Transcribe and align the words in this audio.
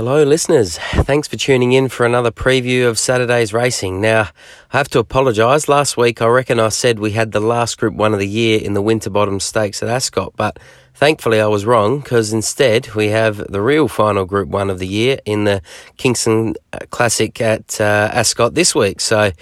Hello, 0.00 0.22
listeners. 0.22 0.78
Thanks 0.78 1.28
for 1.28 1.36
tuning 1.36 1.72
in 1.72 1.90
for 1.90 2.06
another 2.06 2.30
preview 2.30 2.88
of 2.88 2.98
Saturday's 2.98 3.52
racing. 3.52 4.00
Now, 4.00 4.30
I 4.72 4.78
have 4.78 4.88
to 4.92 4.98
apologise. 4.98 5.68
Last 5.68 5.98
week, 5.98 6.22
I 6.22 6.26
reckon 6.26 6.58
I 6.58 6.70
said 6.70 6.98
we 6.98 7.10
had 7.10 7.32
the 7.32 7.38
last 7.40 7.76
Group 7.76 7.92
1 7.92 8.14
of 8.14 8.18
the 8.18 8.26
year 8.26 8.58
in 8.58 8.72
the 8.72 8.80
Winterbottom 8.80 9.40
Stakes 9.40 9.82
at 9.82 9.90
Ascot, 9.90 10.32
but 10.36 10.58
thankfully 10.94 11.38
I 11.38 11.48
was 11.48 11.66
wrong 11.66 12.00
because 12.00 12.32
instead 12.32 12.94
we 12.94 13.08
have 13.08 13.46
the 13.52 13.60
real 13.60 13.88
final 13.88 14.24
Group 14.24 14.48
1 14.48 14.70
of 14.70 14.78
the 14.78 14.86
year 14.86 15.18
in 15.26 15.44
the 15.44 15.60
Kingston 15.98 16.54
uh, 16.72 16.78
Classic 16.88 17.38
at 17.42 17.78
uh, 17.78 18.08
Ascot 18.10 18.54
this 18.54 18.74
week. 18.74 19.02
So 19.02 19.32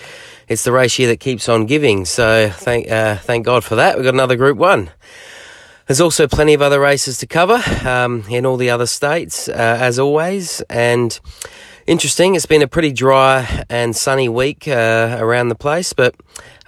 it's 0.49 0.65
the 0.65 0.73
race 0.73 0.99
year 0.99 1.07
that 1.07 1.21
keeps 1.21 1.49
on 1.49 1.67
giving. 1.67 2.05
So 2.05 2.51
thank, 2.51 2.91
uh, 2.91 3.19
thank 3.19 3.47
God 3.47 3.63
for 3.63 3.77
that. 3.77 3.95
We've 3.95 4.05
got 4.05 4.15
another 4.15 4.35
Group 4.35 4.59
1. 4.59 4.91
There's 5.89 6.03
also 6.03 6.29
plenty 6.29 6.53
of 6.53 6.61
other 6.61 6.79
races 6.79 7.17
to 7.21 7.27
cover 7.27 7.63
um, 7.89 8.23
in 8.29 8.45
all 8.45 8.59
the 8.59 8.69
other 8.69 8.85
states, 8.85 9.49
uh, 9.49 9.53
as 9.55 9.99
always. 9.99 10.61
And 10.69 11.19
interesting, 11.87 12.35
it's 12.35 12.45
been 12.45 12.61
a 12.61 12.69
pretty 12.69 12.93
dry 12.93 13.65
and 13.71 13.97
sunny 13.97 14.29
week 14.29 14.69
uh, 14.69 15.17
around 15.19 15.49
the 15.49 15.55
place, 15.55 15.95
but 15.95 16.15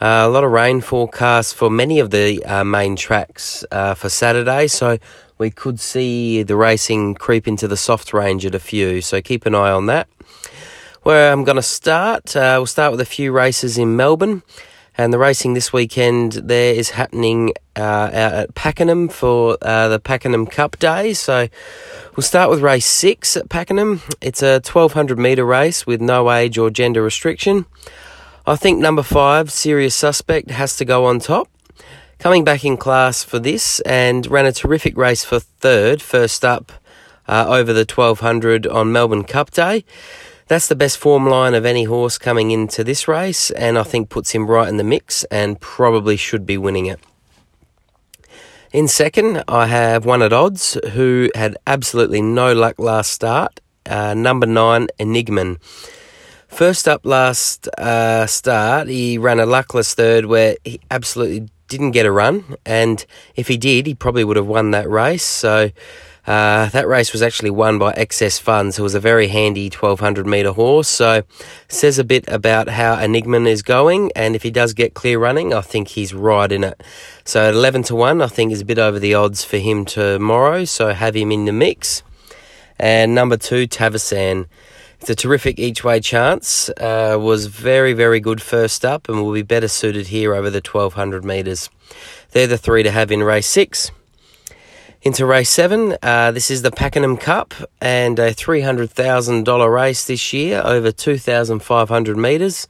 uh, 0.01 0.25
a 0.25 0.29
lot 0.29 0.43
of 0.43 0.51
rain 0.51 0.81
forecast 0.81 1.55
for 1.55 1.69
many 1.69 1.99
of 1.99 2.11
the 2.11 2.43
uh, 2.47 2.65
main 2.65 2.97
tracks 2.97 3.63
uh, 3.71 3.93
for 3.93 4.09
Saturday. 4.09 4.69
So 4.69 4.97
we 5.37 5.51
could 5.51 5.81
see 5.81 6.43
the 6.43 6.57
racing 6.57 7.15
creep 7.15 7.47
into 7.47 7.69
the 7.69 7.77
soft 7.77 8.15
range 8.15 8.47
at 8.47 8.55
a 8.55 8.59
few. 8.59 9.03
So 9.03 9.21
keep 9.21 9.45
an 9.45 9.55
eye 9.55 9.71
on 9.71 9.85
that. 9.85 10.09
Where 11.03 11.31
I'm 11.31 11.45
going 11.45 11.57
to 11.57 11.63
start, 11.63 12.35
uh, 12.35 12.55
we'll 12.57 12.65
start 12.65 12.91
with 12.91 13.03
a 13.03 13.05
few 13.05 13.33
races 13.33 13.77
in 13.77 13.97
Melbourne. 13.97 14.43
And 14.97 15.13
the 15.13 15.19
racing 15.19 15.55
this 15.55 15.73
weekend 15.75 16.33
there 16.33 16.75
is 16.75 16.91
happening 16.91 17.53
uh, 17.81 18.11
out 18.13 18.33
at 18.33 18.55
Pakenham 18.55 19.09
for 19.09 19.57
uh, 19.63 19.89
the 19.89 19.99
Pakenham 19.99 20.47
Cup 20.47 20.79
Day. 20.79 21.15
So 21.15 21.49
we'll 22.17 22.23
start 22.23 22.51
with 22.51 22.61
race 22.61 22.87
six 22.87 23.37
at 23.37 23.49
Pakenham. 23.49 24.03
It's 24.21 24.43
a 24.43 24.55
1200 24.55 25.19
metre 25.19 25.45
race 25.45 25.87
with 25.87 26.01
no 26.01 26.31
age 26.31 26.59
or 26.59 26.71
gender 26.71 27.03
restriction. 27.03 27.67
I 28.47 28.57
think 28.57 28.79
number 28.79 29.03
five, 29.03 29.51
Serious 29.51 29.95
Suspect, 29.95 30.51
has 30.51 30.77
to 30.77 30.85
go 30.85 31.07
on 31.07 31.19
top. 31.19 31.49
Coming 32.19 32.45
back 32.45 32.65
in 32.65 32.77
class 32.77 33.25
for 33.25 33.39
this 33.39 33.81
and 33.81 34.27
ran 34.27 34.45
a 34.45 34.53
terrific 34.53 34.97
race 34.97 35.25
for 35.25 35.41
third, 35.41 36.03
first 36.03 36.45
up 36.45 36.71
uh, 37.27 37.47
over 37.49 37.73
the 37.73 37.81
1200 37.81 38.67
on 38.67 38.93
Melbourne 38.93 39.25
Cup 39.25 39.51
Day. 39.51 39.85
That's 40.49 40.67
the 40.67 40.75
best 40.75 40.99
form 40.99 41.27
line 41.27 41.55
of 41.55 41.65
any 41.65 41.85
horse 41.85 42.19
coming 42.19 42.51
into 42.51 42.83
this 42.83 43.07
race, 43.07 43.53
and 43.53 43.79
I 43.79 43.85
think 43.85 44.09
puts 44.09 44.33
him 44.33 44.51
right 44.51 44.69
in 44.69 44.79
the 44.79 44.85
mix 44.85 45.23
and 45.25 45.61
probably 45.61 46.17
should 46.17 46.45
be 46.45 46.59
winning 46.59 46.87
it. 46.87 46.99
In 48.73 48.87
second, 48.87 49.43
I 49.49 49.67
have 49.67 50.05
one 50.05 50.23
at 50.23 50.33
odds 50.33 50.79
who 50.93 51.29
had 51.35 51.57
absolutely 51.67 52.23
no 52.23 52.53
luck 52.53 52.79
last 52.79 53.11
start. 53.11 53.59
Uh, 53.85 54.15
number 54.15 54.47
nine, 54.47 54.87
Enigman. 55.01 55.57
First 56.47 56.87
up 56.87 57.01
last 57.05 57.67
uh, 57.79 58.27
start, 58.27 58.87
he 58.87 59.19
ran 59.19 59.41
a 59.41 59.47
luckless 59.47 59.95
third 59.95 60.27
where 60.27 60.55
he 60.63 60.81
absolutely 60.89 61.49
didn't 61.71 61.93
get 61.93 62.05
a 62.05 62.13
run, 62.13 62.57
and 62.67 63.07
if 63.35 63.49
he 63.49 63.57
did, 63.57 63.87
he 63.87 63.95
probably 63.95 64.25
would 64.25 64.37
have 64.37 64.47
won 64.47 64.73
that 64.73 64.91
race. 64.91 65.25
So 65.25 65.71
uh, 66.27 66.69
that 66.69 66.87
race 66.87 67.13
was 67.13 67.23
actually 67.23 67.51
won 67.51 67.79
by 67.79 67.93
Excess 67.97 68.39
Funds, 68.39 68.77
who 68.77 68.83
was 68.83 68.95
a 68.95 69.01
very 69.01 69.29
handy 69.29 69.71
1200 69.71 70.27
metre 70.27 70.53
horse. 70.53 70.89
So, 70.89 71.23
says 71.69 71.99
a 71.99 72.05
bit 72.05 72.25
about 72.29 72.69
how 72.69 72.97
Enigman 72.97 73.49
is 73.49 73.63
going. 73.63 74.13
And 74.15 74.37
if 74.37 74.43
he 74.43 74.51
does 74.51 74.75
get 74.75 74.95
clear 74.95 75.19
running, 75.19 75.55
I 75.55 75.63
think 75.63 75.89
he's 75.89 76.13
right 76.13 76.53
in 76.53 76.63
it. 76.63 76.83
So, 77.25 77.49
at 77.49 77.55
11 77.55 77.85
to 77.85 77.97
1, 77.97 78.21
I 78.21 78.27
think 78.27 78.53
is 78.53 78.61
a 78.61 78.65
bit 78.67 78.79
over 78.79 78.99
the 78.99 79.15
odds 79.15 79.45
for 79.45 79.57
him 79.57 79.85
tomorrow. 79.85 80.65
So, 80.67 80.93
have 80.93 81.17
him 81.17 81.33
in 81.33 81.47
the 81.47 81.53
mix. 81.53 82.03
And 82.79 83.15
number 83.15 83.37
two, 83.37 83.67
Tavasan. 83.67 84.47
It's 85.01 85.09
a 85.09 85.15
terrific 85.15 85.59
each 85.59 85.83
way 85.83 85.99
chance. 86.01 86.69
Uh, 86.69 87.17
was 87.19 87.47
very, 87.47 87.95
very 87.95 88.21
good 88.21 88.43
first 88.43 88.85
up 88.85 89.09
and 89.09 89.23
will 89.23 89.33
be 89.33 89.41
better 89.41 89.67
suited 89.67 90.09
here 90.09 90.35
over 90.35 90.51
the 90.51 90.61
1200 90.61 91.25
metres. 91.25 91.71
They're 92.33 92.47
the 92.47 92.59
three 92.59 92.83
to 92.83 92.91
have 92.91 93.11
in 93.11 93.23
race 93.23 93.47
six. 93.47 93.91
Into 95.01 95.25
race 95.25 95.49
seven, 95.49 95.97
uh, 96.03 96.33
this 96.33 96.51
is 96.51 96.61
the 96.61 96.71
Pakenham 96.71 97.17
Cup 97.17 97.55
and 97.81 98.19
a 98.19 98.35
$300,000 98.35 99.75
race 99.75 100.07
this 100.07 100.35
year 100.35 100.61
over 100.63 100.93
2,500 100.93 102.17
metres. 102.19 102.69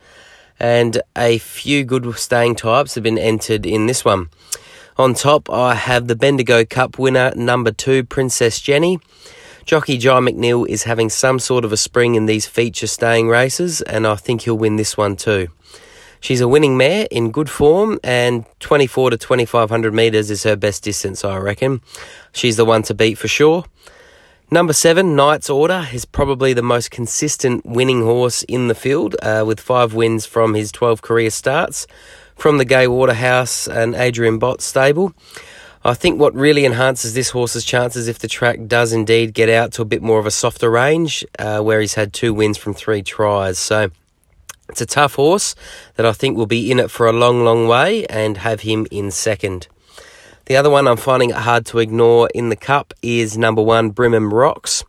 And 0.61 1.03
a 1.17 1.39
few 1.39 1.83
good 1.83 2.17
staying 2.17 2.55
types 2.55 2.95
have 2.95 3.03
been 3.03 3.19
entered 3.19 3.67
in 3.67 3.87
this 3.87 4.05
one. 4.05 4.29
On 4.97 5.15
top, 5.15 5.51
I 5.51 5.75
have 5.75 6.07
the 6.07 6.15
Bendigo 6.15 6.65
Cup 6.65 6.97
winner, 6.97 7.33
number 7.35 7.73
two, 7.73 8.05
Princess 8.05 8.61
Jenny. 8.61 9.01
Jockey 9.65 9.99
Jye 9.99 10.21
McNeil 10.21 10.67
is 10.69 10.85
having 10.85 11.11
some 11.11 11.39
sort 11.39 11.65
of 11.65 11.73
a 11.73 11.77
spring 11.77 12.15
in 12.15 12.27
these 12.27 12.47
feature 12.47 12.87
staying 12.87 13.29
races, 13.29 13.83
and 13.83 14.07
I 14.07 14.15
think 14.17 14.43
he'll 14.43 14.59
win 14.59 14.77
this 14.77 14.97
one 14.97 15.17
too. 15.17 15.49
She's 16.21 16.41
a 16.41 16.49
winning 16.49 16.77
mare 16.77 17.07
in 17.11 17.31
good 17.31 17.49
form, 17.49 17.99
and 18.05 18.45
24 18.61 19.11
to 19.11 19.17
2500 19.17 19.95
metres 19.95 20.31
is 20.31 20.43
her 20.43 20.57
best 20.57 20.83
distance, 20.83 21.25
I 21.25 21.39
reckon. 21.39 21.81
She's 22.33 22.57
the 22.57 22.65
one 22.65 22.83
to 22.85 22.95
beat 22.95 23.17
for 23.17 23.29
sure. 23.29 23.65
Number 24.51 24.73
seven, 24.73 25.15
Knight's 25.15 25.49
Order, 25.49 25.87
is 25.93 26.05
probably 26.05 26.53
the 26.53 26.63
most 26.63 26.91
consistent 26.91 27.65
winning 27.65 28.03
horse 28.03 28.43
in 28.43 28.69
the 28.69 28.75
field, 28.75 29.15
uh, 29.23 29.45
with 29.47 29.61
five 29.61 29.95
wins 29.95 30.27
from 30.27 30.55
his 30.55 30.73
12 30.73 31.03
career 31.03 31.31
starts 31.31 31.87
from 32.41 32.59
the 32.59 32.65
Gai 32.65 32.89
Waterhouse 32.89 33.69
and 33.69 33.95
Adrian 33.95 34.39
Bott 34.39 34.61
stable. 34.63 35.13
I 35.83 35.95
think 35.95 36.21
what 36.21 36.35
really 36.35 36.67
enhances 36.67 37.15
this 37.15 37.31
horse's 37.31 37.65
chances 37.65 38.07
if 38.07 38.19
the 38.19 38.29
track 38.29 38.67
does 38.67 38.93
indeed 38.93 39.33
get 39.33 39.49
out 39.49 39.73
to 39.73 39.83
a 39.83 39.87
bit 39.87 40.03
more 40.03 40.19
of 40.19 40.27
a 40.27 40.31
softer 40.31 40.71
range, 40.71 41.25
uh, 41.39 41.61
where 41.61 41.81
he's 41.81 41.95
had 41.95 42.13
two 42.13 42.35
wins 42.35 42.59
from 42.59 42.75
three 42.75 43.03
tries. 43.03 43.59
So 43.59 43.91
it's 44.69 44.83
a 44.83 44.87
tough 44.87 45.15
horse 45.15 45.55
that 45.97 46.05
I 46.05 46.13
think 46.13 46.37
will 46.37 46.45
be 46.45 46.71
in 46.71 46.79
it 46.79 46.91
for 46.91 47.07
a 47.07 47.13
long, 47.13 47.45
long 47.45 47.67
way 47.67 48.05
and 48.07 48.37
have 48.37 48.61
him 48.61 48.87
in 48.91 49.11
second. 49.11 49.69
The 50.45 50.57
other 50.57 50.69
one 50.69 50.87
I'm 50.87 50.99
finding 50.99 51.31
it 51.31 51.37
hard 51.37 51.65
to 51.67 51.79
ignore 51.79 52.29
in 52.35 52.51
the 52.51 52.57
cup 52.57 52.93
is 53.01 53.39
number 53.39 53.63
one, 53.63 53.91
Brimham 53.91 54.31
Rocks. 54.31 54.85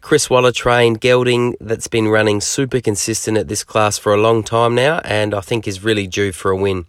Chris 0.00 0.30
Waller 0.30 0.52
trained 0.52 1.00
gelding 1.02 1.54
that's 1.60 1.88
been 1.88 2.08
running 2.08 2.40
super 2.40 2.80
consistent 2.80 3.36
at 3.36 3.48
this 3.48 3.62
class 3.62 3.98
for 3.98 4.14
a 4.14 4.20
long 4.20 4.42
time 4.42 4.74
now 4.74 5.00
and 5.04 5.34
I 5.34 5.40
think 5.40 5.68
is 5.68 5.84
really 5.84 6.06
due 6.06 6.32
for 6.32 6.50
a 6.50 6.56
win. 6.56 6.86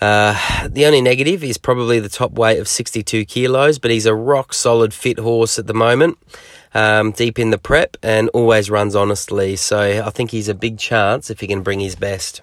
Uh, 0.00 0.68
the 0.68 0.84
only 0.84 1.00
negative 1.00 1.42
is 1.42 1.56
probably 1.56 1.98
the 1.98 2.08
top 2.08 2.32
weight 2.32 2.58
of 2.58 2.68
62 2.68 3.24
kilos, 3.24 3.78
but 3.78 3.90
he's 3.90 4.06
a 4.06 4.14
rock 4.14 4.52
solid 4.52 4.92
fit 4.92 5.18
horse 5.18 5.58
at 5.58 5.66
the 5.66 5.74
moment 5.74 6.18
um, 6.74 7.12
deep 7.12 7.38
in 7.38 7.50
the 7.50 7.58
prep 7.58 7.96
and 8.02 8.28
always 8.30 8.68
runs 8.68 8.94
honestly. 8.94 9.56
So 9.56 10.04
I 10.04 10.10
think 10.10 10.30
he's 10.30 10.48
a 10.48 10.54
big 10.54 10.78
chance 10.78 11.30
if 11.30 11.40
he 11.40 11.46
can 11.46 11.62
bring 11.62 11.80
his 11.80 11.96
best. 11.96 12.42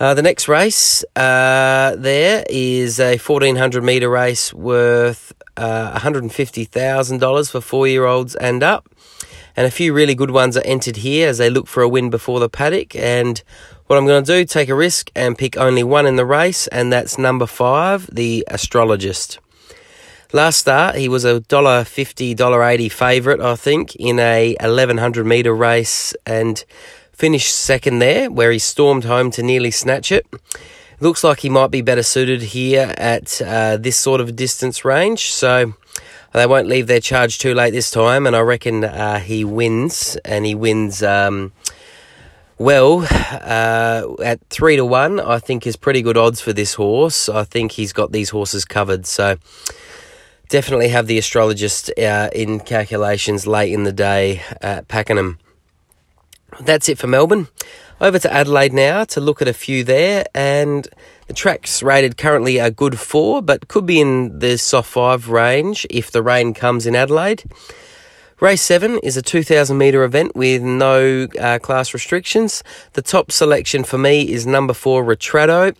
Uh, 0.00 0.14
the 0.14 0.22
next 0.22 0.48
race 0.48 1.04
uh, 1.14 1.94
there 1.96 2.44
is 2.48 2.98
a 2.98 3.16
1400 3.16 3.84
metre 3.84 4.08
race 4.08 4.52
worth 4.52 5.32
uh, 5.56 5.98
$150,000 5.98 7.50
for 7.50 7.60
four 7.60 7.86
year 7.86 8.06
olds 8.06 8.34
and 8.34 8.62
up. 8.62 8.88
And 9.56 9.68
a 9.68 9.70
few 9.70 9.92
really 9.92 10.16
good 10.16 10.32
ones 10.32 10.56
are 10.56 10.64
entered 10.64 10.96
here 10.96 11.28
as 11.28 11.38
they 11.38 11.48
look 11.48 11.68
for 11.68 11.82
a 11.82 11.88
win 11.88 12.10
before 12.10 12.40
the 12.40 12.48
paddock. 12.48 12.96
And 12.96 13.40
what 13.86 13.98
I'm 13.98 14.06
going 14.06 14.24
to 14.24 14.32
do, 14.32 14.44
take 14.44 14.68
a 14.68 14.74
risk 14.74 15.10
and 15.14 15.36
pick 15.36 15.56
only 15.56 15.82
one 15.82 16.06
in 16.06 16.16
the 16.16 16.24
race, 16.24 16.66
and 16.68 16.92
that's 16.92 17.18
number 17.18 17.46
five, 17.46 18.08
the 18.12 18.44
Astrologist. 18.48 19.38
Last 20.32 20.58
start, 20.58 20.96
he 20.96 21.08
was 21.08 21.24
a 21.24 21.40
dollar 21.40 21.84
fifty, 21.84 22.34
dollar 22.34 22.64
eighty 22.64 22.88
favourite, 22.88 23.40
I 23.40 23.54
think, 23.54 23.94
in 23.96 24.18
a 24.18 24.56
eleven 24.58 24.98
hundred 24.98 25.26
metre 25.26 25.54
race, 25.54 26.14
and 26.26 26.64
finished 27.12 27.54
second 27.54 28.00
there, 28.00 28.30
where 28.30 28.50
he 28.50 28.58
stormed 28.58 29.04
home 29.04 29.30
to 29.32 29.42
nearly 29.42 29.70
snatch 29.70 30.10
it. 30.10 30.26
Looks 30.98 31.22
like 31.22 31.40
he 31.40 31.48
might 31.48 31.70
be 31.70 31.82
better 31.82 32.02
suited 32.02 32.42
here 32.42 32.94
at 32.96 33.40
uh, 33.42 33.76
this 33.76 33.96
sort 33.96 34.20
of 34.20 34.34
distance 34.34 34.84
range, 34.84 35.30
so 35.30 35.74
they 36.32 36.46
won't 36.46 36.66
leave 36.66 36.88
their 36.88 37.00
charge 37.00 37.38
too 37.38 37.54
late 37.54 37.70
this 37.70 37.90
time, 37.90 38.26
and 38.26 38.34
I 38.34 38.40
reckon 38.40 38.82
uh, 38.82 39.20
he 39.20 39.44
wins, 39.44 40.16
and 40.24 40.46
he 40.46 40.54
wins. 40.54 41.02
Um, 41.02 41.52
well, 42.58 43.06
uh, 43.10 44.14
at 44.22 44.40
three 44.48 44.76
to 44.76 44.84
one, 44.84 45.20
I 45.20 45.38
think 45.38 45.66
is 45.66 45.76
pretty 45.76 46.02
good 46.02 46.16
odds 46.16 46.40
for 46.40 46.52
this 46.52 46.74
horse. 46.74 47.28
I 47.28 47.44
think 47.44 47.72
he's 47.72 47.92
got 47.92 48.12
these 48.12 48.30
horses 48.30 48.64
covered. 48.64 49.06
So 49.06 49.36
definitely 50.48 50.88
have 50.88 51.06
the 51.06 51.18
astrologist 51.18 51.90
uh, 51.98 52.30
in 52.32 52.60
calculations 52.60 53.46
late 53.46 53.72
in 53.72 53.84
the 53.84 53.92
day 53.92 54.42
at 54.60 54.88
Pakenham. 54.88 55.38
That's 56.60 56.88
it 56.88 56.98
for 56.98 57.08
Melbourne. 57.08 57.48
Over 58.00 58.18
to 58.18 58.32
Adelaide 58.32 58.72
now 58.72 59.04
to 59.04 59.20
look 59.20 59.40
at 59.40 59.48
a 59.48 59.54
few 59.54 59.84
there, 59.84 60.24
and 60.34 60.86
the 61.26 61.32
track's 61.32 61.82
rated 61.82 62.16
currently 62.16 62.58
a 62.58 62.70
good 62.70 62.98
four, 62.98 63.40
but 63.40 63.68
could 63.68 63.86
be 63.86 64.00
in 64.00 64.38
the 64.38 64.58
soft 64.58 64.90
five 64.90 65.28
range 65.28 65.86
if 65.90 66.10
the 66.10 66.22
rain 66.22 66.54
comes 66.54 66.86
in 66.86 66.94
Adelaide. 66.94 67.44
Race 68.40 68.62
7 68.62 68.98
is 68.98 69.16
a 69.16 69.22
2,000 69.22 69.78
metre 69.78 70.02
event 70.02 70.34
with 70.34 70.60
no 70.60 71.28
uh, 71.40 71.58
class 71.60 71.94
restrictions. 71.94 72.64
The 72.94 73.02
top 73.02 73.30
selection 73.30 73.84
for 73.84 73.96
me 73.96 74.28
is 74.28 74.44
number 74.44 74.74
4, 74.74 75.04
Retrato. 75.04 75.76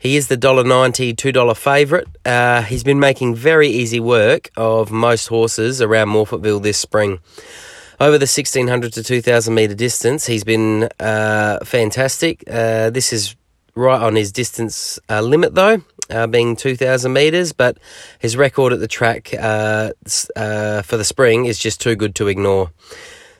He 0.00 0.16
is 0.16 0.26
the 0.26 0.36
$1.90, 0.36 1.14
$2 1.14 1.56
favourite. 1.56 2.06
Uh, 2.26 2.62
he's 2.62 2.82
been 2.82 2.98
making 2.98 3.36
very 3.36 3.68
easy 3.68 4.00
work 4.00 4.50
of 4.56 4.90
most 4.90 5.28
horses 5.28 5.80
around 5.80 6.08
Morphettville 6.08 6.62
this 6.62 6.78
spring. 6.78 7.20
Over 8.00 8.18
the 8.18 8.24
1600 8.24 8.92
to 8.94 9.04
2000 9.04 9.54
metre 9.54 9.74
distance, 9.74 10.26
he's 10.26 10.42
been 10.42 10.88
uh, 10.98 11.64
fantastic. 11.64 12.42
Uh, 12.50 12.90
this 12.90 13.12
is 13.12 13.36
right 13.76 14.02
on 14.02 14.16
his 14.16 14.32
distance 14.32 14.98
uh, 15.08 15.20
limit 15.20 15.54
though 15.54 15.82
uh, 16.10 16.26
being 16.26 16.56
2,000 16.56 17.12
metres, 17.12 17.52
but 17.52 17.78
his 18.18 18.36
record 18.36 18.72
at 18.72 18.80
the 18.80 18.88
track 18.88 19.32
uh, 19.34 19.92
uh, 20.36 20.82
for 20.82 20.96
the 20.96 21.04
spring 21.04 21.46
is 21.46 21.58
just 21.58 21.80
too 21.80 21.96
good 21.96 22.14
to 22.16 22.28
ignore. 22.28 22.70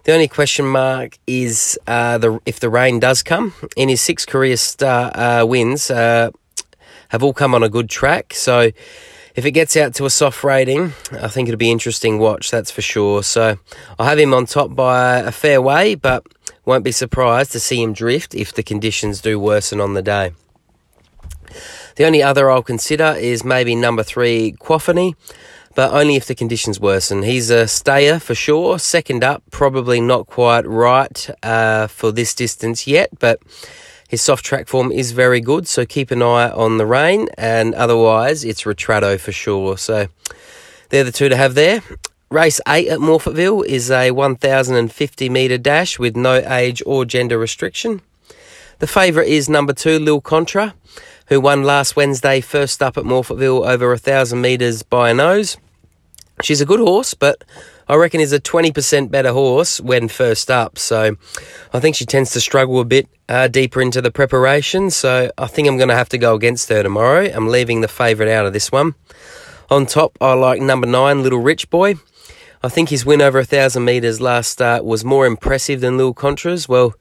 The 0.05 0.13
only 0.13 0.29
question 0.29 0.67
mark 0.67 1.19
is 1.27 1.79
uh, 1.87 2.19
the 2.19 2.41
if 2.45 2.59
the 2.59 2.69
rain 2.69 2.99
does 2.99 3.23
come. 3.23 3.55
In 3.77 3.89
his 3.89 4.01
six 4.01 4.27
career 4.27 4.57
star 4.57 5.17
uh, 5.17 5.47
wins, 5.47 5.93
uh, 5.93 6.31
have 7.11 7.23
all 7.23 7.33
come 7.33 7.55
on 7.55 7.63
a 7.63 7.69
good 7.69 7.89
track. 7.89 8.35
So 8.35 8.73
if 9.35 9.47
it 9.47 9.53
gets 9.53 9.77
out 9.77 9.95
to 9.95 10.05
a 10.05 10.11
soft 10.11 10.43
rating, 10.43 10.93
I 11.13 11.29
think 11.29 11.49
it'll 11.49 11.59
be 11.59 11.71
interesting 11.71 12.19
watch. 12.19 12.51
That's 12.51 12.71
for 12.71 12.83
sure. 12.83 13.23
So 13.23 13.59
I'll 13.99 14.07
have 14.07 14.19
him 14.19 14.35
on 14.35 14.47
top 14.47 14.75
by 14.75 15.19
a 15.19 15.31
fair 15.31 15.63
way, 15.63 15.95
but 15.95 16.27
won't 16.65 16.85
be 16.85 16.93
surprised 16.93 17.53
to 17.53 17.61
see 17.61 17.83
him 17.83 17.93
drift 17.93 18.35
if 18.35 18.53
the 18.53 18.63
conditions 18.63 19.21
do 19.21 19.39
worsen 19.39 19.81
on 19.81 19.95
the 19.95 20.03
day. 20.03 20.33
The 21.97 22.05
only 22.05 22.23
other 22.23 22.51
I'll 22.51 22.63
consider 22.63 23.15
is 23.19 23.45
maybe 23.45 23.75
number 23.75 24.03
three, 24.03 24.53
Quaffany, 24.61 25.15
but 25.75 25.93
only 25.93 26.17
if 26.17 26.27
the 26.27 26.35
conditions 26.35 26.81
worsen. 26.81 27.23
He's 27.23 27.51
a 27.51 27.67
stayer 27.67 28.19
for 28.19 28.35
sure. 28.35 28.79
Second 28.79 29.25
up, 29.25 29.43
probably 29.51 30.01
not 30.01 30.27
quite 30.27 30.67
right 30.67 31.31
uh, 31.43 31.87
for 31.87 32.13
this 32.13 32.35
distance 32.35 32.87
yet, 32.87 33.11
but 33.19 33.41
his 34.09 34.21
soft 34.21 34.45
track 34.45 34.69
form 34.69 34.93
is 34.93 35.13
very 35.13 35.41
good, 35.41 35.67
so 35.67 35.87
keep 35.87 36.11
an 36.11 36.23
eye 36.23 36.51
on 36.51 36.77
the 36.77 36.85
rain, 36.87 37.29
and 37.39 37.75
otherwise, 37.75 38.45
it's 38.45 38.65
Retrato 38.65 39.19
for 39.19 39.33
sure. 39.33 39.79
So 39.79 40.09
they're 40.91 41.05
the 41.05 41.13
two 41.13 41.31
to 41.31 41.37
have 41.37 41.55
there. 41.55 41.83
Race 42.29 42.61
8 42.67 42.89
at 42.89 42.99
Morphettville 42.99 43.65
is 43.67 43.91
a 43.91 44.11
1,050 44.11 45.29
metre 45.29 45.59
dash 45.59 45.99
with 45.99 46.17
no 46.17 46.37
age 46.37 46.83
or 46.87 47.05
gender 47.05 47.39
restriction. 47.39 48.01
The 48.79 48.87
favourite 48.87 49.29
is 49.29 49.49
number 49.49 49.73
2, 49.73 49.99
Lil 49.99 50.21
Contra 50.21 50.75
who 51.33 51.41
won 51.41 51.63
last 51.63 51.97
Wednesday 51.97 52.43
first 52.43 52.83
up 52.83 52.99
at 52.99 53.05
Morphettville 53.05 53.67
over 53.67 53.91
a 53.91 53.97
thousand 53.97 54.43
metres 54.43 54.83
by 54.83 55.09
a 55.09 55.15
nose. 55.15 55.57
She's 56.43 56.61
a 56.61 56.67
good 56.67 56.79
horse, 56.79 57.15
but 57.15 57.43
I 57.89 57.95
reckon 57.95 58.21
is 58.21 58.35
a 58.35 58.39
20% 58.39 59.11
better 59.11 59.33
horse 59.33 59.81
when 59.81 60.09
first 60.09 60.51
up. 60.51 60.79
So 60.79 61.17
I 61.73 61.81
think 61.81 61.97
she 61.97 62.05
tends 62.05 62.33
to 62.33 62.41
struggle 62.43 62.81
a 62.81 62.85
bit 62.85 63.09
uh, 63.31 63.49
deeper 63.49 63.81
into 63.81 64.03
the 64.03 64.11
preparation. 64.11 64.91
So 64.91 65.33
I 65.39 65.47
think 65.47 65.69
I'm 65.69 65.79
going 65.79 65.89
to 65.89 65.95
have 65.95 66.11
to 66.11 66.19
go 66.19 66.35
against 66.35 66.69
her 66.69 66.83
tomorrow. 66.83 67.25
I'm 67.33 67.49
leaving 67.49 67.81
the 67.81 67.89
favourite 67.89 68.31
out 68.31 68.45
of 68.45 68.53
this 68.53 68.71
one. 68.71 68.95
On 69.71 69.87
top, 69.87 70.19
I 70.21 70.35
like 70.35 70.61
number 70.61 70.87
nine, 70.87 71.23
Little 71.23 71.41
Rich 71.41 71.71
Boy. 71.71 71.95
I 72.63 72.69
think 72.69 72.91
his 72.91 73.07
win 73.07 73.23
over 73.23 73.39
a 73.39 73.45
thousand 73.47 73.87
metres 73.87 74.21
last 74.21 74.51
start 74.51 74.85
was 74.85 75.03
more 75.03 75.25
impressive 75.25 75.81
than 75.81 75.97
Lil 75.97 76.13
Contra's. 76.13 76.69
Well, 76.69 76.93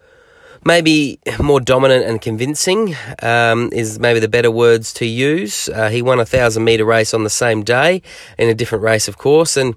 maybe 0.64 1.20
more 1.40 1.60
dominant 1.60 2.06
and 2.06 2.22
convincing 2.22 2.96
um, 3.22 3.70
is 3.74 4.00
maybe 4.00 4.20
the 4.20 4.28
better 4.28 4.52
words 4.52 4.94
to 4.94 5.06
use. 5.06 5.70
Uh, 5.70 5.90
he 5.90 6.02
won 6.02 6.20
a 6.20 6.26
thousand 6.26 6.64
meter 6.64 6.86
race 6.86 7.14
on 7.14 7.24
the 7.24 7.30
same 7.30 7.64
day 7.64 8.02
in 8.38 8.50
a 8.50 8.54
different 8.54 8.84
race, 8.84 9.08
of 9.08 9.18
course, 9.18 9.58
and 9.58 9.76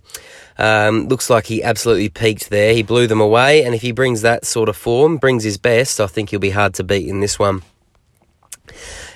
um, 0.59 1.09
looks 1.09 1.31
like 1.31 1.47
he 1.47 1.63
absolutely 1.63 2.09
peaked 2.09 2.51
there. 2.51 2.75
He 2.75 2.83
blew 2.83 3.07
them 3.07 3.21
away, 3.21 3.65
and 3.65 3.75
if 3.75 3.83
he 3.83 3.93
brings 3.93 4.23
that 4.23 4.45
sort 4.45 4.69
of 4.69 4.77
form, 4.77 5.17
brings 5.17 5.45
his 5.45 5.59
best, 5.59 6.01
I 6.01 6.07
think 6.07 6.31
he'll 6.31 6.41
be 6.41 6.51
hard 6.51 6.75
to 6.75 6.85
beat 6.85 7.09
in 7.09 7.21
this 7.21 7.39
one. 7.39 7.63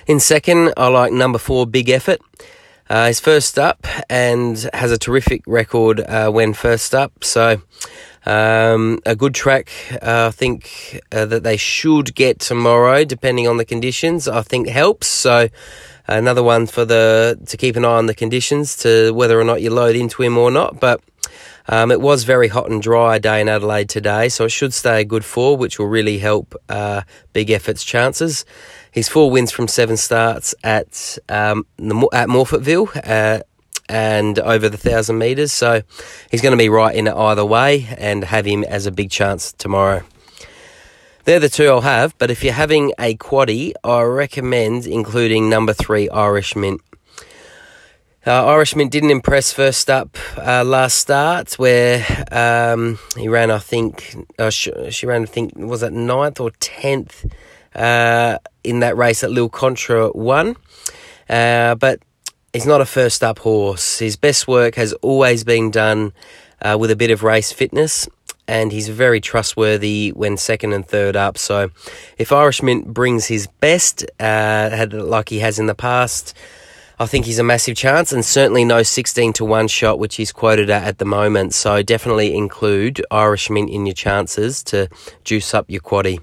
In 0.07 0.19
second, 0.19 0.73
I 0.75 0.87
like 0.87 1.11
number 1.13 1.37
four, 1.37 1.67
Big 1.67 1.89
Effort. 1.89 2.19
Uh, 2.89 3.05
he's 3.07 3.19
first 3.19 3.59
up 3.59 3.85
and 4.09 4.67
has 4.73 4.91
a 4.91 4.97
terrific 4.97 5.43
record 5.45 5.99
uh, 5.99 6.31
when 6.31 6.53
first 6.53 6.95
up. 6.95 7.23
So 7.23 7.61
um, 8.25 8.99
a 9.05 9.15
good 9.15 9.35
track, 9.35 9.71
uh, 10.01 10.27
I 10.27 10.31
think 10.31 10.99
uh, 11.11 11.25
that 11.25 11.43
they 11.43 11.55
should 11.55 12.15
get 12.15 12.39
tomorrow, 12.39 13.05
depending 13.05 13.47
on 13.47 13.57
the 13.57 13.65
conditions. 13.65 14.27
I 14.27 14.41
think 14.41 14.67
helps. 14.67 15.05
So 15.05 15.49
another 16.07 16.41
one 16.41 16.65
for 16.65 16.83
the 16.83 17.39
to 17.45 17.57
keep 17.57 17.75
an 17.75 17.85
eye 17.85 17.97
on 17.97 18.07
the 18.07 18.15
conditions 18.15 18.75
to 18.77 19.11
whether 19.13 19.39
or 19.39 19.43
not 19.43 19.61
you 19.61 19.69
load 19.69 19.95
into 19.95 20.23
him 20.23 20.37
or 20.37 20.49
not. 20.49 20.79
But 20.79 21.01
um, 21.67 21.91
it 21.91 22.01
was 22.01 22.23
very 22.23 22.47
hot 22.47 22.71
and 22.71 22.81
dry 22.81 23.19
day 23.19 23.41
in 23.41 23.47
Adelaide 23.47 23.89
today, 23.89 24.29
so 24.29 24.45
it 24.45 24.49
should 24.49 24.73
stay 24.73 25.01
a 25.01 25.05
good 25.05 25.23
four, 25.23 25.55
which 25.55 25.77
will 25.77 25.85
really 25.85 26.17
help 26.17 26.55
uh, 26.67 27.01
Big 27.33 27.49
Effort's 27.49 27.83
chances. 27.83 28.43
He's 28.91 29.07
four 29.07 29.29
wins 29.29 29.51
from 29.51 29.67
seven 29.67 29.97
starts 29.97 30.55
at 30.63 31.17
um, 31.29 31.65
the, 31.77 32.09
at 32.13 32.27
Morphettville. 32.27 33.01
Uh, 33.03 33.43
and 33.89 34.37
over 34.37 34.69
the 34.69 34.77
thousand 34.77 35.17
metres. 35.17 35.51
So 35.51 35.81
he's 36.29 36.41
going 36.41 36.51
to 36.51 36.57
be 36.57 36.69
right 36.69 36.95
in 36.95 37.07
it 37.07 37.15
either 37.15 37.43
way 37.43 37.87
and 37.97 38.23
have 38.23 38.45
him 38.45 38.63
as 38.63 38.85
a 38.85 38.91
big 38.91 39.09
chance 39.09 39.51
tomorrow. 39.51 40.03
They're 41.25 41.39
the 41.39 41.49
two 41.49 41.67
I'll 41.67 41.81
have, 41.81 42.17
but 42.17 42.31
if 42.31 42.43
you're 42.43 42.53
having 42.53 42.93
a 42.97 43.15
quaddy, 43.15 43.73
I 43.83 44.01
recommend 44.03 44.85
including 44.85 45.49
number 45.49 45.73
three 45.73 46.07
Irish 46.09 46.55
Mint. 46.55 46.81
Uh, 48.25 48.45
Irish 48.47 48.75
Mint 48.75 48.91
didn't 48.91 49.11
impress 49.11 49.51
first 49.51 49.89
up 49.89 50.17
uh, 50.37 50.63
last 50.63 50.97
start, 50.97 51.53
where 51.53 52.05
um, 52.31 52.99
he 53.17 53.27
ran, 53.27 53.49
I 53.51 53.59
think, 53.59 54.15
uh, 54.37 54.49
she, 54.49 54.71
she, 54.91 55.05
ran, 55.05 55.23
I 55.23 55.25
think, 55.25 55.53
was 55.55 55.83
it 55.83 55.93
ninth 55.93 56.39
or 56.39 56.51
tenth 56.59 57.25
in 57.75 58.79
that 58.79 58.97
race 58.97 59.21
that 59.21 59.31
Lil 59.31 59.49
Contra 59.49 60.11
won. 60.11 60.55
Uh, 61.29 61.75
but 61.75 61.99
he's 62.53 62.65
not 62.65 62.81
a 62.81 62.85
first 62.85 63.23
up 63.23 63.39
horse. 63.39 63.99
His 63.99 64.15
best 64.15 64.47
work 64.47 64.75
has 64.75 64.93
always 64.93 65.43
been 65.43 65.71
done 65.71 66.13
uh, 66.61 66.77
with 66.79 66.91
a 66.91 66.95
bit 66.95 67.11
of 67.11 67.23
race 67.23 67.51
fitness, 67.51 68.07
and 68.47 68.71
he's 68.71 68.89
very 68.89 69.21
trustworthy 69.21 70.11
when 70.15 70.37
second 70.37 70.73
and 70.73 70.85
third 70.85 71.15
up. 71.15 71.37
So, 71.37 71.69
if 72.17 72.31
Irish 72.31 72.63
Mint 72.63 72.93
brings 72.93 73.27
his 73.27 73.47
best, 73.47 74.05
uh, 74.19 74.87
like 74.91 75.29
he 75.29 75.39
has 75.39 75.59
in 75.59 75.67
the 75.67 75.75
past, 75.75 76.35
I 77.01 77.05
think 77.05 77.25
he's 77.25 77.39
a 77.39 77.43
massive 77.43 77.77
chance, 77.77 78.11
and 78.11 78.25
certainly 78.25 78.65
no 78.65 78.83
16 78.83 79.33
to 79.33 79.45
1 79.45 79.69
shot, 79.69 79.99
which 79.99 80.15
he's 80.15 80.33
quoted 80.33 80.69
at 80.69 80.83
at 80.83 80.97
the 80.97 81.05
moment. 81.05 81.53
So, 81.53 81.83
definitely 81.83 82.35
include 82.35 83.05
Irish 83.11 83.49
Mint 83.49 83.69
in 83.69 83.85
your 83.85 83.93
chances 83.93 84.63
to 84.63 84.89
juice 85.23 85.53
up 85.53 85.69
your 85.69 85.81
quaddy. 85.81 86.19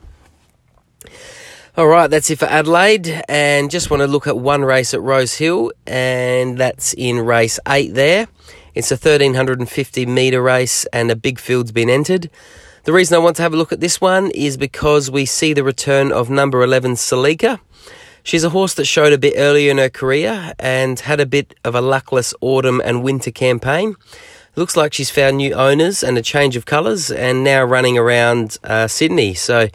All 1.79 1.89
right, 1.89 2.07
that's 2.07 2.31
it 2.31 2.39
for 2.39 2.47
Adelaide. 2.47 3.23
And 3.29 3.71
just 3.71 3.91
want 3.91 4.01
to 4.01 4.07
look 4.07 4.27
at 4.27 4.39
one 4.39 4.63
race 4.63 4.95
at 4.95 5.03
Rosehill, 5.03 5.73
and 5.87 6.57
that's 6.57 6.95
in 6.95 7.21
race 7.21 7.61
eight 7.69 7.93
there. 7.93 8.29
It's 8.75 8.91
a 8.91 8.95
1350 8.95 10.07
metre 10.07 10.41
race, 10.41 10.87
and 10.87 11.11
a 11.11 11.17
big 11.17 11.39
field's 11.39 11.73
been 11.73 11.91
entered. 11.91 12.31
The 12.85 12.95
reason 12.95 13.15
I 13.15 13.19
want 13.19 13.37
to 13.37 13.43
have 13.43 13.53
a 13.53 13.59
look 13.59 13.75
at 13.75 13.81
this 13.81 14.01
one 14.01 14.31
is 14.31 14.57
because 14.57 15.11
we 15.11 15.27
see 15.27 15.53
the 15.53 15.65
return 15.65 16.13
of 16.13 16.31
number 16.31 16.63
11, 16.63 16.93
Salika. 16.93 17.61
She's 18.23 18.43
a 18.43 18.49
horse 18.49 18.73
that 18.73 18.87
showed 18.87 19.13
a 19.13 19.19
bit 19.19 19.35
earlier 19.37 19.71
in 19.71 19.77
her 19.77 19.91
career 19.91 20.55
and 20.59 20.99
had 20.99 21.21
a 21.21 21.27
bit 21.27 21.55
of 21.63 21.75
a 21.75 21.83
luckless 21.83 22.33
autumn 22.41 22.81
and 22.83 23.05
winter 23.05 23.31
campaign. 23.31 23.97
Looks 24.57 24.75
like 24.75 24.95
she's 24.95 25.11
found 25.11 25.37
new 25.37 25.53
owners 25.53 26.03
and 26.03 26.17
a 26.17 26.23
change 26.23 26.57
of 26.57 26.65
colours 26.65 27.11
and 27.11 27.45
now 27.45 27.63
running 27.63 27.99
around 27.99 28.57
uh, 28.65 28.89
Sydney. 28.89 29.35
So 29.35 29.69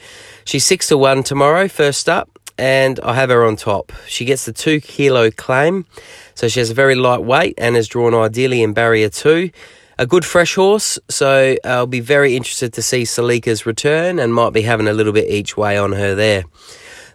she's 0.44 0.66
six 0.66 0.88
to 0.88 0.98
one 0.98 1.22
tomorrow, 1.22 1.68
first 1.68 2.10
up, 2.10 2.40
and 2.58 3.00
I 3.02 3.14
have 3.14 3.30
her 3.30 3.46
on 3.46 3.58
top. 3.58 3.92
She 4.08 4.26
gets 4.26 4.46
the 4.46 4.52
two 4.52 4.82
kilo 4.82 5.30
claim, 5.30 5.86
so 6.34 6.48
she 6.48 6.60
has 6.60 6.72
a 6.72 6.74
very 6.74 6.96
light 6.96 7.22
weight 7.22 7.54
and 7.60 7.78
is 7.78 7.88
drawn 7.88 8.16
ideally 8.16 8.64
in 8.64 8.74
barrier 8.74 9.10
two. 9.10 9.52
A 10.00 10.08
good 10.08 10.26
fresh 10.26 10.56
horse, 10.56 10.98
so 11.10 11.58
I'll 11.64 11.86
be 11.86 12.00
very 12.00 12.36
interested 12.36 12.74
to 12.74 12.82
see 12.82 13.04
Salika's 13.04 13.68
return 13.68 14.18
and 14.18 14.34
might 14.34 14.50
be 14.50 14.64
having 14.64 14.88
a 14.88 14.94
little 14.94 15.14
bit 15.14 15.30
each 15.30 15.56
way 15.56 15.78
on 15.78 15.92
her 15.92 16.16
there. 16.16 16.44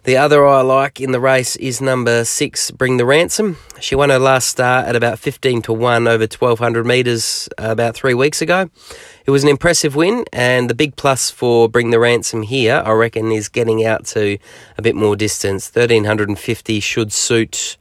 The 0.07 0.15
other 0.15 0.47
I 0.47 0.61
like 0.61 1.01
in 1.01 1.11
the 1.11 1.19
race 1.19 1.57
is 1.57 1.81
number 1.81 2.23
six, 2.23 2.71
Bring 2.71 2.95
the 2.95 3.05
Ransom. 3.05 3.57
She 3.81 3.93
won 3.93 4.09
her 4.09 4.17
last 4.17 4.47
start 4.47 4.85
at 4.85 4.95
about 4.95 5.19
15 5.19 5.63
to 5.63 5.73
1 5.73 6.07
over 6.07 6.23
1200 6.23 6.85
metres 6.85 7.49
about 7.57 7.93
three 7.93 8.13
weeks 8.13 8.41
ago. 8.41 8.69
It 9.25 9.31
was 9.31 9.43
an 9.43 9.49
impressive 9.49 9.97
win, 9.97 10.23
and 10.31 10.69
the 10.69 10.73
big 10.73 10.95
plus 10.95 11.29
for 11.29 11.67
Bring 11.67 11.89
the 11.89 11.99
Ransom 11.99 12.43
here, 12.43 12.81
I 12.85 12.93
reckon, 12.93 13.33
is 13.33 13.49
getting 13.49 13.83
out 13.83 14.05
to 14.05 14.37
a 14.77 14.81
bit 14.81 14.95
more 14.95 15.17
distance. 15.17 15.65
1350 15.65 16.79
should 16.79 17.11
suit 17.11 17.75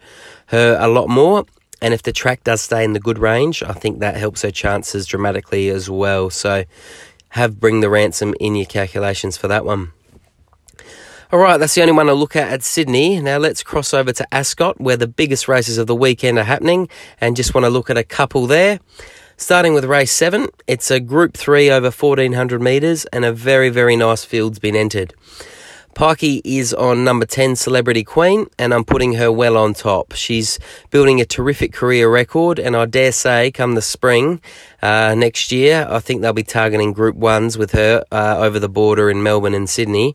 her 0.47 0.77
a 0.81 0.89
lot 0.89 1.09
more. 1.09 1.45
And 1.81 1.95
if 1.95 2.03
the 2.03 2.11
track 2.11 2.43
does 2.43 2.61
stay 2.61 2.83
in 2.83 2.93
the 2.93 2.99
good 2.99 3.21
range, 3.21 3.63
I 3.63 3.73
think 3.73 4.01
that 4.01 4.17
helps 4.17 4.43
her 4.43 4.51
chances 4.51 5.07
dramatically 5.07 5.69
as 5.69 5.89
well. 5.89 6.31
So 6.31 6.65
have 7.29 7.61
Bring 7.61 7.83
the 7.83 7.89
Ransom 7.89 8.35
in 8.41 8.57
your 8.57 8.67
calculations 8.67 9.37
for 9.37 9.47
that 9.47 9.65
one. 9.65 9.93
All 11.33 11.41
right, 11.41 11.57
that's 11.57 11.75
the 11.75 11.81
only 11.81 11.93
one 11.93 12.09
I 12.09 12.13
look 12.13 12.37
at 12.37 12.53
at 12.53 12.63
Sydney. 12.63 13.21
Now 13.21 13.39
let's 13.39 13.65
cross 13.65 13.93
over 13.93 14.13
to 14.13 14.33
Ascot, 14.33 14.81
where 14.81 14.97
the 14.97 15.09
biggest 15.09 15.49
races 15.49 15.77
of 15.77 15.89
the 15.89 15.95
weekend 15.95 16.39
are 16.39 16.45
happening, 16.45 16.89
and 17.21 17.35
just 17.35 17.53
want 17.53 17.65
to 17.65 17.69
look 17.69 17.91
at 17.91 17.99
a 17.99 18.05
couple 18.05 18.47
there. 18.47 18.79
Starting 19.37 19.75
with 19.75 19.85
race 19.85 20.13
seven, 20.13 20.47
it's 20.69 20.89
a 20.89 21.01
group 21.01 21.35
three 21.37 21.69
over 21.69 21.91
1400 21.91 22.63
metres 22.63 23.07
and 23.07 23.25
a 23.25 23.33
very, 23.33 23.71
very 23.71 23.97
nice 23.97 24.25
field's 24.25 24.61
been 24.61 24.77
entered. 24.77 25.15
Pikey 25.97 26.43
is 26.45 26.73
on 26.75 27.05
number 27.05 27.25
10, 27.25 27.57
Celebrity 27.57 28.05
Queen, 28.05 28.47
and 28.59 28.75
I'm 28.75 28.85
putting 28.85 29.15
her 29.15 29.33
well 29.33 29.57
on 29.57 29.73
top. 29.73 30.13
She's 30.13 30.59
building 30.91 31.23
a 31.23 31.25
terrific 31.25 31.73
career 31.73 32.09
record, 32.13 32.59
and 32.59 32.77
I 32.77 32.85
dare 32.85 33.13
say, 33.13 33.51
come 33.51 33.75
the 33.75 33.83
spring 33.83 34.43
uh, 34.83 35.15
next 35.17 35.51
year, 35.51 35.87
I 35.89 36.01
think 36.01 36.21
they'll 36.21 36.35
be 36.35 36.43
targeting 36.43 36.93
Group 36.93 37.17
1s 37.17 37.57
with 37.57 37.73
her 37.73 38.05
uh, 38.13 38.37
over 38.39 38.59
the 38.59 38.69
border 38.69 39.09
in 39.09 39.23
Melbourne 39.23 39.55
and 39.55 39.71
Sydney. 39.71 40.15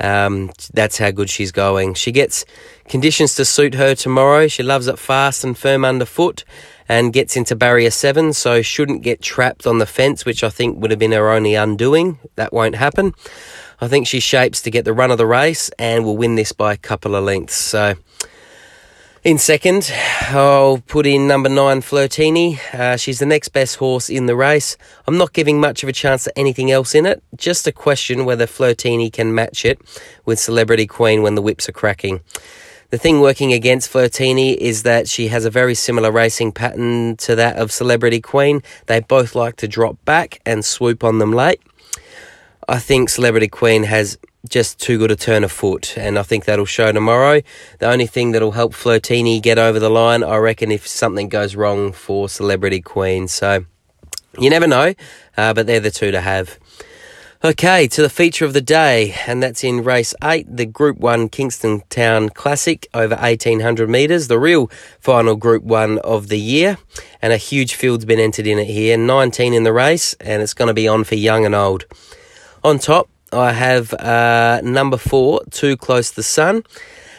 Um, 0.00 0.52
that's 0.72 0.98
how 0.98 1.10
good 1.10 1.30
she's 1.30 1.52
going. 1.52 1.94
She 1.94 2.12
gets 2.12 2.44
conditions 2.88 3.34
to 3.36 3.44
suit 3.44 3.74
her 3.74 3.94
tomorrow. 3.94 4.48
She 4.48 4.62
loves 4.62 4.86
it 4.86 4.98
fast 4.98 5.44
and 5.44 5.56
firm 5.56 5.84
underfoot 5.84 6.44
and 6.88 7.12
gets 7.12 7.36
into 7.36 7.54
barrier 7.54 7.90
seven, 7.90 8.32
so 8.32 8.62
shouldn't 8.62 9.02
get 9.02 9.20
trapped 9.20 9.66
on 9.66 9.78
the 9.78 9.86
fence, 9.86 10.24
which 10.24 10.42
I 10.42 10.48
think 10.48 10.80
would 10.80 10.90
have 10.90 10.98
been 10.98 11.12
her 11.12 11.30
only 11.30 11.54
undoing. 11.54 12.18
That 12.36 12.52
won't 12.52 12.76
happen. 12.76 13.14
I 13.80 13.88
think 13.88 14.06
she 14.06 14.20
shapes 14.20 14.62
to 14.62 14.70
get 14.70 14.84
the 14.84 14.92
run 14.92 15.10
of 15.10 15.18
the 15.18 15.26
race 15.26 15.70
and 15.78 16.04
will 16.04 16.16
win 16.16 16.34
this 16.34 16.52
by 16.52 16.72
a 16.72 16.76
couple 16.76 17.14
of 17.14 17.24
lengths. 17.24 17.56
So, 17.56 17.94
in 19.28 19.36
second, 19.36 19.92
I'll 20.30 20.78
put 20.78 21.06
in 21.06 21.28
number 21.28 21.50
nine, 21.50 21.82
Flirtini. 21.82 22.58
Uh, 22.72 22.96
she's 22.96 23.18
the 23.18 23.26
next 23.26 23.48
best 23.48 23.76
horse 23.76 24.08
in 24.08 24.24
the 24.24 24.34
race. 24.34 24.78
I'm 25.06 25.18
not 25.18 25.34
giving 25.34 25.60
much 25.60 25.82
of 25.82 25.88
a 25.90 25.92
chance 25.92 26.24
to 26.24 26.38
anything 26.38 26.70
else 26.70 26.94
in 26.94 27.04
it. 27.04 27.22
Just 27.36 27.66
a 27.66 27.72
question 27.72 28.24
whether 28.24 28.46
Flirtini 28.46 29.12
can 29.12 29.34
match 29.34 29.66
it 29.66 29.78
with 30.24 30.38
Celebrity 30.38 30.86
Queen 30.86 31.20
when 31.20 31.34
the 31.34 31.42
whips 31.42 31.68
are 31.68 31.72
cracking. 31.72 32.20
The 32.88 32.96
thing 32.96 33.20
working 33.20 33.52
against 33.52 33.92
Flirtini 33.92 34.56
is 34.56 34.84
that 34.84 35.10
she 35.10 35.28
has 35.28 35.44
a 35.44 35.50
very 35.50 35.74
similar 35.74 36.10
racing 36.10 36.52
pattern 36.52 37.18
to 37.18 37.34
that 37.34 37.56
of 37.56 37.70
Celebrity 37.70 38.22
Queen. 38.22 38.62
They 38.86 39.00
both 39.00 39.34
like 39.34 39.56
to 39.56 39.68
drop 39.68 40.02
back 40.06 40.40
and 40.46 40.64
swoop 40.64 41.04
on 41.04 41.18
them 41.18 41.34
late. 41.34 41.60
I 42.66 42.78
think 42.78 43.10
Celebrity 43.10 43.48
Queen 43.48 43.82
has 43.82 44.16
just 44.48 44.78
too 44.78 44.98
good 44.98 45.10
a 45.10 45.16
turn 45.16 45.44
of 45.44 45.52
foot, 45.52 45.96
and 45.96 46.18
I 46.18 46.22
think 46.22 46.44
that'll 46.44 46.66
show 46.66 46.92
tomorrow. 46.92 47.40
The 47.78 47.90
only 47.90 48.06
thing 48.06 48.32
that'll 48.32 48.52
help 48.52 48.72
Flirtini 48.72 49.42
get 49.42 49.58
over 49.58 49.78
the 49.78 49.90
line, 49.90 50.22
I 50.22 50.36
reckon, 50.36 50.70
if 50.70 50.86
something 50.86 51.28
goes 51.28 51.56
wrong 51.56 51.92
for 51.92 52.28
Celebrity 52.28 52.80
Queen. 52.80 53.28
So 53.28 53.64
you 54.38 54.50
never 54.50 54.66
know, 54.66 54.94
uh, 55.36 55.54
but 55.54 55.66
they're 55.66 55.80
the 55.80 55.90
two 55.90 56.10
to 56.10 56.20
have. 56.20 56.58
Okay, 57.44 57.86
to 57.86 58.02
the 58.02 58.10
feature 58.10 58.44
of 58.44 58.52
the 58.52 58.60
day, 58.60 59.14
and 59.28 59.40
that's 59.40 59.62
in 59.62 59.84
race 59.84 60.12
eight, 60.24 60.46
the 60.56 60.66
Group 60.66 60.98
One 60.98 61.28
Kingston 61.28 61.82
Town 61.88 62.30
Classic 62.30 62.88
over 62.92 63.14
1800 63.14 63.88
metres, 63.88 64.26
the 64.26 64.40
real 64.40 64.68
final 64.98 65.36
Group 65.36 65.62
One 65.62 65.98
of 66.00 66.28
the 66.28 66.38
year. 66.40 66.78
And 67.22 67.32
a 67.32 67.36
huge 67.36 67.74
field's 67.74 68.04
been 68.04 68.18
entered 68.18 68.48
in 68.48 68.58
it 68.58 68.66
here, 68.66 68.96
19 68.96 69.54
in 69.54 69.62
the 69.62 69.72
race, 69.72 70.14
and 70.14 70.42
it's 70.42 70.52
going 70.52 70.66
to 70.66 70.74
be 70.74 70.88
on 70.88 71.04
for 71.04 71.14
young 71.14 71.46
and 71.46 71.54
old. 71.54 71.84
On 72.64 72.76
top, 72.76 73.08
I 73.32 73.52
have 73.52 73.92
uh, 73.94 74.60
number 74.64 74.96
four, 74.96 75.42
Too 75.50 75.76
Close 75.76 76.10
the 76.12 76.22
Sun, 76.22 76.64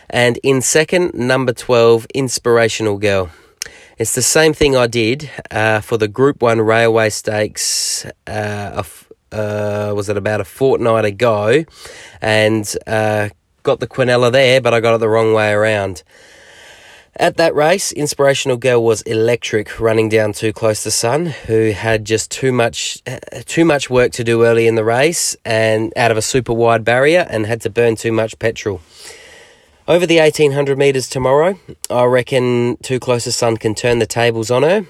and 0.10 0.40
in 0.42 0.62
second, 0.62 1.14
number 1.14 1.54
12, 1.54 2.08
Inspirational 2.16 2.98
Girl. 2.98 3.30
It's 4.00 4.16
the 4.16 4.24
same 4.24 4.54
thing 4.54 4.76
I 4.76 4.88
did 4.88 5.30
uh, 5.52 5.82
for 5.82 5.98
the 5.98 6.08
Group 6.08 6.42
1 6.42 6.62
Railway 6.62 7.10
Stakes, 7.10 8.06
uh, 8.26 8.84
uh, 9.32 9.94
was 9.96 10.10
it 10.10 10.18
about 10.18 10.42
a 10.42 10.46
fortnight 10.46 11.06
ago, 11.06 11.64
and 12.22 12.76
uh, 12.88 13.30
got 13.62 13.80
the 13.80 13.88
Quinella 13.88 14.32
there, 14.32 14.62
but 14.62 14.74
I 14.74 14.80
got 14.80 14.96
it 14.96 15.00
the 15.00 15.10
wrong 15.10 15.34
way 15.34 15.52
around. 15.52 16.02
At 17.20 17.36
that 17.36 17.54
race, 17.54 17.92
Inspirational 17.92 18.56
Girl 18.56 18.82
was 18.82 19.02
electric, 19.02 19.78
running 19.78 20.08
down 20.08 20.32
too 20.32 20.54
close 20.54 20.84
to 20.84 20.92
Sun, 20.92 21.26
who 21.26 21.72
had 21.72 22.06
just 22.06 22.32
too 22.32 22.54
much 22.54 23.02
uh, 23.06 23.20
too 23.46 23.66
much 23.66 23.90
work 23.90 24.14
to 24.14 24.24
do 24.24 24.46
early 24.46 24.68
in 24.68 24.76
the 24.76 24.86
race 24.86 25.36
and 25.44 25.92
out 25.98 26.12
of 26.12 26.18
a 26.18 26.22
super 26.22 26.54
wide 26.54 26.86
barrier 26.86 27.28
and 27.30 27.46
had 27.46 27.60
to 27.64 27.70
burn 27.70 27.98
too 27.98 28.14
much 28.14 28.40
petrol. 28.40 28.80
Over 29.86 30.06
the 30.06 30.20
1800 30.20 30.78
metres 30.78 31.10
tomorrow, 31.10 31.60
I 31.90 32.06
reckon 32.06 32.78
Too 32.78 33.02
Close 33.02 33.26
to 33.26 33.34
Sun 33.34 33.58
can 33.58 33.76
turn 33.76 34.00
the 34.00 34.06
tables 34.06 34.50
on 34.50 34.64
her. 34.64 34.86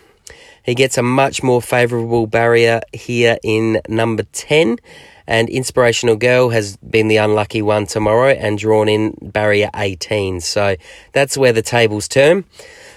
He 0.69 0.75
gets 0.75 0.99
a 0.99 1.01
much 1.01 1.41
more 1.41 1.63
favourable 1.63 2.27
barrier 2.27 2.81
here 2.93 3.39
in 3.41 3.81
number 3.89 4.21
10 4.21 4.77
and 5.25 5.49
Inspirational 5.49 6.15
Girl 6.15 6.49
has 6.49 6.77
been 6.77 7.07
the 7.07 7.17
unlucky 7.17 7.63
one 7.63 7.87
tomorrow 7.87 8.29
and 8.29 8.55
drawn 8.55 8.87
in 8.87 9.17
barrier 9.19 9.71
18. 9.75 10.41
So 10.41 10.75
that's 11.11 11.35
where 11.35 11.53
the 11.53 11.63
tables 11.63 12.07
turn. 12.07 12.45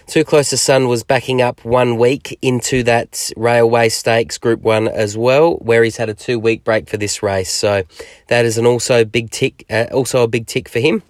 Too 0.07 0.23
Close 0.23 0.51
to 0.51 0.59
Sun 0.59 0.87
was 0.87 1.03
backing 1.03 1.41
up 1.41 1.65
one 1.65 1.97
week 1.97 2.39
into 2.43 2.83
that 2.83 3.31
Railway 3.39 3.89
Stakes 3.89 4.37
Group 4.37 4.61
1 4.61 4.89
as 4.89 5.17
well, 5.17 5.55
where 5.55 5.83
he's 5.83 5.97
had 5.97 6.11
a 6.11 6.15
two 6.15 6.39
week 6.39 6.65
break 6.65 6.91
for 6.91 6.99
this 6.99 7.23
race. 7.23 7.51
So 7.51 7.85
that 8.29 8.45
is 8.45 8.59
an 8.59 8.67
also 8.67 9.07
big 9.07 9.31
tick, 9.31 9.65
uh, 9.71 9.87
also 9.93 10.23
a 10.23 10.29
big 10.29 10.47
tick 10.47 10.69
for 10.69 10.81
him. 10.81 11.03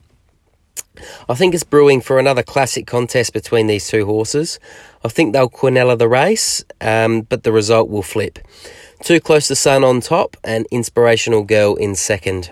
I 1.29 1.35
think 1.35 1.55
it's 1.55 1.65
brewing 1.65 2.01
for 2.01 2.19
another 2.19 2.43
classic 2.43 2.87
contest 2.87 3.33
between 3.33 3.67
these 3.67 3.89
two 3.89 4.05
horses. 4.05 4.59
I 5.05 5.09
think 5.09 5.33
they'll 5.33 5.51
Quinella 5.51 5.99
the 5.99 6.09
race, 6.09 6.65
um, 6.81 7.23
but 7.23 7.43
the 7.43 7.53
result 7.53 7.89
will 7.89 8.03
flip. 8.03 8.39
Too 9.03 9.21
Close 9.21 9.49
to 9.49 9.57
Sun 9.57 9.83
on 9.83 10.01
top, 10.01 10.37
and 10.45 10.67
Inspirational 10.71 11.43
Girl 11.43 11.75
in 11.75 11.95
second. 11.95 12.51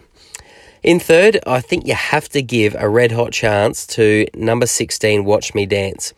In 0.82 0.98
third, 0.98 1.38
I 1.46 1.60
think 1.60 1.86
you 1.86 1.94
have 1.94 2.28
to 2.30 2.42
give 2.42 2.74
a 2.78 2.88
red 2.88 3.12
hot 3.12 3.32
chance 3.32 3.86
to 3.88 4.26
number 4.34 4.66
16, 4.66 5.24
Watch 5.24 5.54
Me 5.54 5.66
Dance. 5.66 6.14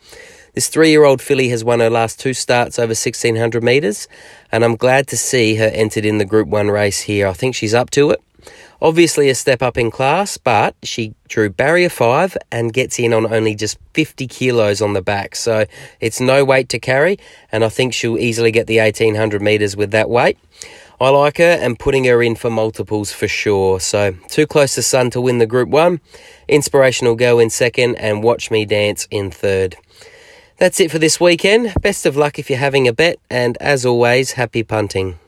This 0.53 0.69
three 0.69 0.89
year 0.89 1.03
old 1.03 1.21
filly 1.21 1.49
has 1.49 1.63
won 1.63 1.79
her 1.79 1.89
last 1.89 2.19
two 2.19 2.33
starts 2.33 2.79
over 2.79 2.91
1600 2.91 3.63
metres, 3.63 4.07
and 4.51 4.63
I'm 4.63 4.75
glad 4.75 5.07
to 5.07 5.17
see 5.17 5.55
her 5.55 5.65
entered 5.65 6.05
in 6.05 6.17
the 6.17 6.25
Group 6.25 6.47
1 6.47 6.69
race 6.69 7.01
here. 7.01 7.27
I 7.27 7.33
think 7.33 7.55
she's 7.55 7.73
up 7.73 7.89
to 7.91 8.11
it. 8.11 8.21
Obviously, 8.83 9.29
a 9.29 9.35
step 9.35 9.61
up 9.61 9.77
in 9.77 9.89
class, 9.89 10.35
but 10.35 10.75
she 10.83 11.15
drew 11.29 11.49
barrier 11.49 11.87
five 11.87 12.35
and 12.51 12.73
gets 12.73 12.99
in 12.99 13.13
on 13.13 13.31
only 13.33 13.55
just 13.55 13.77
50 13.93 14.27
kilos 14.27 14.81
on 14.81 14.91
the 14.91 15.01
back. 15.01 15.37
So 15.37 15.63
it's 16.01 16.19
no 16.19 16.43
weight 16.43 16.67
to 16.67 16.79
carry, 16.79 17.17
and 17.49 17.63
I 17.63 17.69
think 17.69 17.93
she'll 17.93 18.17
easily 18.17 18.51
get 18.51 18.67
the 18.67 18.79
1800 18.79 19.41
metres 19.41 19.77
with 19.77 19.91
that 19.91 20.09
weight. 20.09 20.37
I 20.99 21.09
like 21.11 21.37
her 21.37 21.57
and 21.61 21.79
putting 21.79 22.03
her 22.03 22.21
in 22.21 22.35
for 22.35 22.49
multiples 22.49 23.13
for 23.13 23.29
sure. 23.29 23.79
So, 23.79 24.15
too 24.27 24.45
close 24.45 24.75
to 24.75 24.83
Sun 24.83 25.11
to 25.11 25.21
win 25.21 25.37
the 25.37 25.47
Group 25.47 25.69
1. 25.69 26.01
Inspirational 26.49 27.15
Girl 27.15 27.39
in 27.39 27.49
second, 27.49 27.95
and 27.95 28.21
Watch 28.21 28.51
Me 28.51 28.65
Dance 28.65 29.07
in 29.09 29.31
third. 29.31 29.77
That's 30.57 30.81
it 30.81 30.91
for 30.91 30.99
this 30.99 31.21
weekend. 31.21 31.73
Best 31.81 32.05
of 32.05 32.17
luck 32.17 32.37
if 32.37 32.49
you're 32.49 32.59
having 32.59 32.89
a 32.89 32.93
bet, 32.93 33.17
and 33.29 33.57
as 33.61 33.85
always, 33.85 34.33
happy 34.33 34.61
punting. 34.61 35.19